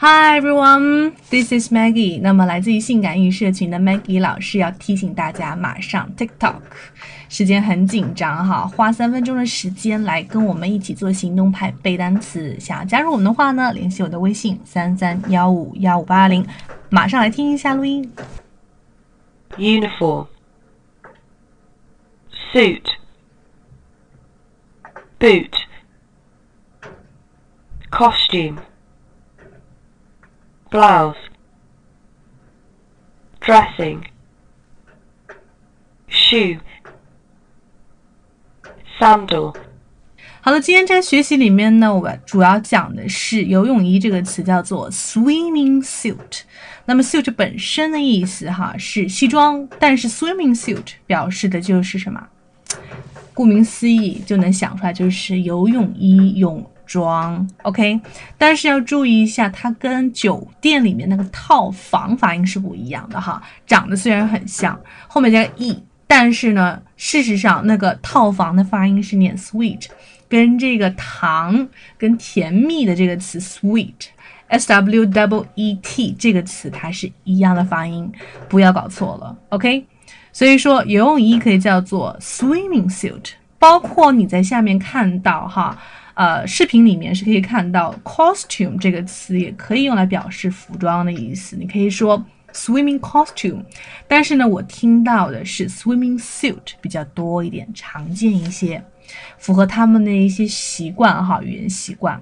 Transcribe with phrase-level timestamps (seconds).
[0.00, 2.20] Hi everyone, this is Maggie。
[2.22, 6.54] 那么来自于性感英语社群的 Maggie 老师要提醒大家，马上 TikTok，
[7.28, 12.56] 时间很紧张哈，花三分钟的时间来跟我们一起做行动派背单词。
[12.60, 16.46] 想要加入我们的话呢，联系我的微信三三幺五幺五八零，
[16.90, 18.08] 马上来听一下录音。
[19.56, 20.28] uniform,
[22.52, 22.84] suit,
[25.18, 25.50] boot,
[27.90, 28.58] costume,
[30.70, 31.16] blouse,
[33.40, 34.02] dressing,
[36.08, 36.58] shoe,
[39.00, 39.54] sandal,
[40.40, 46.42] 好的，今天在学习里面呢，我主要讲的是游泳衣这个词，叫做 swimming suit。
[46.84, 52.28] 那么 suit 本身的意思哈是西装，但是 swimming suit 表示的就是什么？
[53.34, 57.48] 顾名思义就能想出来，就是游泳衣、泳装。
[57.62, 58.00] OK，
[58.36, 63.40] 但是要注意一下，它跟酒店里面那个套房发音是不一样的哈。
[63.64, 69.86] 长得虽然很像，后面加 e，但是呢，事实上那个套房的发音是念 sweet。
[70.30, 78.12] 跟这个糖跟甜蜜的这个词 sweet，s w double e t 这个词它是一样的发音，
[78.46, 79.86] 不要搞错了，OK？
[80.30, 85.76] 所以说游泳衣可以叫做 swimming suit，包括你在下面看到哈，
[86.14, 93.62] 呃，视频里面是可以看到 costume 这个词也可以用来表示服装的意思，你可以说 swimming costume，
[94.06, 98.82] 但是呢，我听到的是 swimming suit 比较多一点，常见一些。
[99.38, 102.20] 符合他们的一些习惯哈，语言习惯。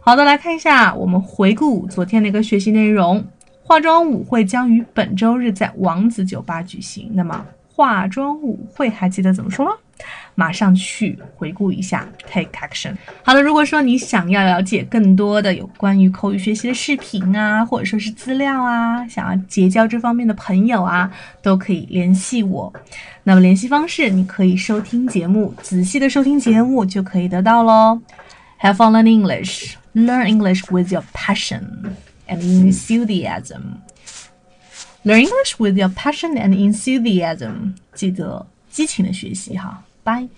[0.00, 3.24] 好的，来看一下，我们回顾昨天的一个学习内容。
[3.62, 7.10] 化妆舞会将于本周日在王子酒吧举行。
[7.14, 9.72] 那么，化妆舞会还记得怎么说吗？
[10.36, 12.94] 马上去回顾一下，take action。
[13.24, 21.10] 好的，如果说你想要了解更多的有关于口语学习的视频啊，或者说是资料啊，想要结交这方面的朋友啊，
[21.42, 22.72] 都可以联系我。
[23.24, 28.00] 那么联系方式，你可以收听节目，仔细的收听节目就可以得到喽。
[28.60, 31.94] Have fun learning English, learn English with your passion
[32.28, 33.80] and enthusiasm.
[35.02, 37.74] Learn English with your passion and enthusiasm.
[37.94, 40.28] 记得激情的学习哈，拜。